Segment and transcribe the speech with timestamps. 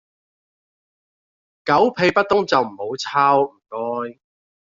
[1.63, 4.17] 狗屁不通就唔好抄，唔該